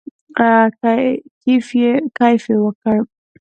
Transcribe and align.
کیف 1.41 1.67
یې 2.49 2.55
وکړ. 2.63 2.97